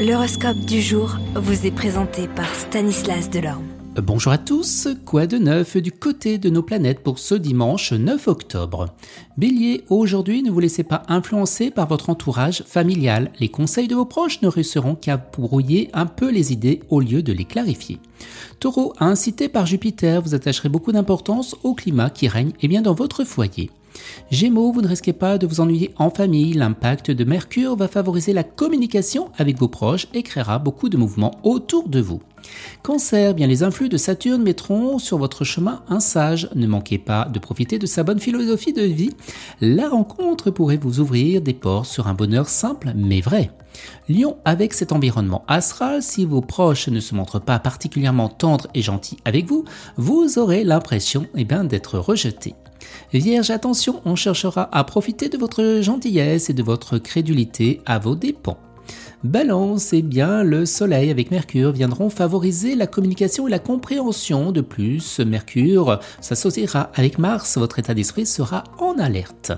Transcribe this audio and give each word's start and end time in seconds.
L'horoscope 0.00 0.60
du 0.60 0.80
jour 0.80 1.18
vous 1.34 1.66
est 1.66 1.70
présenté 1.70 2.26
par 2.26 2.54
Stanislas 2.54 3.28
Delorme. 3.28 3.66
Bonjour 3.96 4.32
à 4.32 4.38
tous, 4.38 4.88
quoi 5.04 5.26
de 5.26 5.36
neuf 5.36 5.76
du 5.76 5.92
côté 5.92 6.38
de 6.38 6.48
nos 6.48 6.62
planètes 6.62 7.00
pour 7.00 7.18
ce 7.18 7.34
dimanche 7.34 7.92
9 7.92 8.26
octobre? 8.28 8.94
Bélier, 9.36 9.84
aujourd'hui 9.90 10.42
ne 10.42 10.50
vous 10.50 10.60
laissez 10.60 10.84
pas 10.84 11.02
influencer 11.08 11.70
par 11.70 11.86
votre 11.86 12.08
entourage 12.08 12.62
familial, 12.62 13.30
les 13.40 13.50
conseils 13.50 13.88
de 13.88 13.94
vos 13.94 14.06
proches 14.06 14.40
ne 14.40 14.48
réussiront 14.48 14.94
qu'à 14.94 15.18
brouiller 15.18 15.90
un 15.92 16.06
peu 16.06 16.30
les 16.30 16.50
idées 16.50 16.80
au 16.88 17.00
lieu 17.00 17.22
de 17.22 17.34
les 17.34 17.44
clarifier. 17.44 17.98
Taureau, 18.58 18.94
incité 19.00 19.50
par 19.50 19.66
Jupiter, 19.66 20.22
vous 20.22 20.34
attacherez 20.34 20.70
beaucoup 20.70 20.92
d'importance 20.92 21.56
au 21.62 21.74
climat 21.74 22.08
qui 22.08 22.26
règne 22.26 22.52
et 22.62 22.68
bien 22.68 22.80
dans 22.80 22.94
votre 22.94 23.24
foyer. 23.24 23.70
Gémeaux, 24.30 24.72
vous 24.72 24.82
ne 24.82 24.88
risquez 24.88 25.12
pas 25.12 25.38
de 25.38 25.46
vous 25.46 25.60
ennuyer 25.60 25.92
en 25.96 26.10
famille. 26.10 26.52
L'impact 26.52 27.10
de 27.10 27.24
Mercure 27.24 27.76
va 27.76 27.88
favoriser 27.88 28.32
la 28.32 28.44
communication 28.44 29.30
avec 29.38 29.58
vos 29.58 29.68
proches 29.68 30.06
et 30.14 30.22
créera 30.22 30.58
beaucoup 30.58 30.88
de 30.88 30.96
mouvements 30.96 31.38
autour 31.42 31.88
de 31.88 32.00
vous. 32.00 32.20
Cancer, 32.82 33.34
bien 33.34 33.46
les 33.46 33.62
influx 33.62 33.88
de 33.88 33.96
Saturne 33.96 34.42
mettront 34.42 34.98
sur 34.98 35.18
votre 35.18 35.44
chemin 35.44 35.82
un 35.88 36.00
sage. 36.00 36.48
Ne 36.54 36.66
manquez 36.66 36.98
pas 36.98 37.26
de 37.26 37.38
profiter 37.38 37.78
de 37.78 37.86
sa 37.86 38.02
bonne 38.02 38.20
philosophie 38.20 38.72
de 38.72 38.82
vie. 38.82 39.14
La 39.60 39.88
rencontre 39.88 40.50
pourrait 40.50 40.76
vous 40.76 41.00
ouvrir 41.00 41.40
des 41.42 41.54
portes 41.54 41.90
sur 41.90 42.06
un 42.08 42.14
bonheur 42.14 42.48
simple 42.48 42.92
mais 42.94 43.20
vrai. 43.20 43.50
Lion, 44.08 44.38
avec 44.44 44.74
cet 44.74 44.92
environnement 44.92 45.44
astral, 45.46 46.02
si 46.02 46.24
vos 46.24 46.40
proches 46.40 46.88
ne 46.88 47.00
se 47.00 47.14
montrent 47.14 47.40
pas 47.40 47.58
particulièrement 47.58 48.28
tendres 48.28 48.68
et 48.74 48.82
gentils 48.82 49.18
avec 49.24 49.46
vous, 49.46 49.64
vous 49.96 50.38
aurez 50.38 50.64
l'impression 50.64 51.26
eh 51.36 51.44
d'être 51.44 51.98
rejeté. 51.98 52.54
Vierge, 53.12 53.50
attention, 53.50 54.00
on 54.04 54.16
cherchera 54.16 54.68
à 54.72 54.84
profiter 54.84 55.28
de 55.28 55.38
votre 55.38 55.80
gentillesse 55.82 56.50
et 56.50 56.54
de 56.54 56.62
votre 56.62 56.98
crédulité 56.98 57.80
à 57.86 57.98
vos 57.98 58.14
dépens. 58.14 58.58
Balance, 59.22 59.92
eh 59.92 60.00
bien, 60.00 60.42
le 60.42 60.64
Soleil 60.64 61.10
avec 61.10 61.30
Mercure 61.30 61.72
viendront 61.72 62.08
favoriser 62.08 62.74
la 62.74 62.86
communication 62.86 63.46
et 63.46 63.50
la 63.50 63.58
compréhension. 63.58 64.50
De 64.50 64.62
plus, 64.62 65.20
Mercure 65.20 66.00
s'associera 66.22 66.90
avec 66.94 67.18
Mars, 67.18 67.58
votre 67.58 67.78
état 67.78 67.92
d'esprit 67.92 68.24
sera 68.24 68.64
en 68.78 68.98
alerte. 68.98 69.52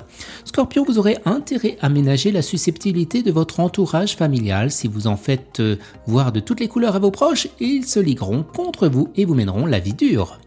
Scorpion, 0.44 0.84
vous 0.84 0.98
aurez 0.98 1.18
intérêt 1.26 1.76
à 1.80 1.88
ménager 1.90 2.32
la 2.32 2.42
susceptibilité 2.42 3.22
de 3.22 3.30
votre 3.30 3.60
entourage 3.60 4.16
familial. 4.16 4.72
Si 4.72 4.88
vous 4.88 5.06
en 5.06 5.16
faites 5.16 5.60
euh, 5.60 5.76
voir 6.08 6.32
de 6.32 6.40
toutes 6.40 6.58
les 6.58 6.66
couleurs 6.66 6.96
à 6.96 6.98
vos 6.98 7.12
proches, 7.12 7.46
ils 7.60 7.86
se 7.86 8.00
ligueront 8.00 8.42
contre 8.42 8.88
vous 8.88 9.10
et 9.14 9.24
vous 9.24 9.34
mèneront 9.34 9.66
la 9.66 9.78
vie 9.78 9.94
dure. 9.94 10.40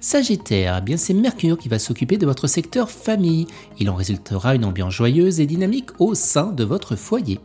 Sagittaire, 0.00 0.76
eh 0.78 0.84
bien 0.84 0.96
c'est 0.96 1.14
Mercure 1.14 1.58
qui 1.58 1.68
va 1.68 1.78
s'occuper 1.78 2.18
de 2.18 2.26
votre 2.26 2.46
secteur 2.46 2.90
famille. 2.90 3.46
Il 3.78 3.90
en 3.90 3.94
résultera 3.94 4.54
une 4.54 4.64
ambiance 4.64 4.94
joyeuse 4.94 5.40
et 5.40 5.46
dynamique 5.46 5.90
au 5.98 6.14
sein 6.14 6.52
de 6.52 6.64
votre 6.64 6.96
foyer. 6.96 7.40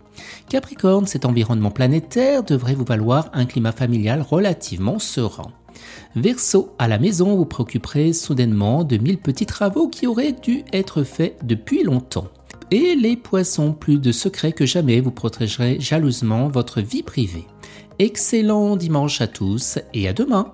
Capricorne, 0.50 1.08
cet 1.16 1.24
environnement 1.24 1.72
planétaire 1.72 2.44
devrait 2.44 2.76
vous 2.76 2.84
valoir 2.84 3.30
un 3.32 3.46
climat 3.46 3.72
familial 3.72 4.22
relativement 4.22 5.00
serein. 5.00 5.50
Verseau, 6.18 6.74
à 6.78 6.90
la 6.90 7.00
maison, 7.00 7.38
vous 7.38 7.46
préoccuperez 7.46 8.12
soudainement 8.12 8.84
de 8.84 8.98
mille 8.98 9.18
petits 9.18 9.46
travaux 9.46 9.88
qui 9.88 10.08
auraient 10.08 10.34
dû 10.34 10.66
être 10.74 11.04
faits 11.04 11.38
depuis 11.42 11.84
longtemps. 11.84 12.28
Et 12.70 12.96
les 12.96 13.16
poissons, 13.16 13.72
plus 13.72 13.98
de 13.98 14.12
secrets 14.12 14.52
que 14.52 14.66
jamais, 14.66 15.00
vous 15.00 15.12
protégerez 15.12 15.78
jalousement 15.80 16.50
votre 16.50 16.82
vie 16.82 17.02
privée. 17.02 17.48
Excellent 17.98 18.76
dimanche 18.76 19.22
à 19.22 19.28
tous 19.28 19.80
et 19.94 20.10
à 20.10 20.14
demain 20.14 20.54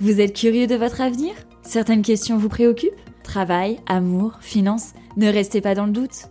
vous 0.00 0.20
êtes 0.20 0.34
curieux 0.34 0.68
de 0.68 0.76
votre 0.76 1.02
avenir? 1.02 1.32
Certaines 1.62 2.02
questions 2.02 2.38
vous 2.38 2.48
préoccupent? 2.48 2.94
Travail, 3.24 3.80
amour, 3.86 4.38
finances? 4.40 4.94
Ne 5.18 5.28
restez 5.28 5.60
pas 5.60 5.74
dans 5.74 5.86
le 5.86 5.92
doute. 5.92 6.30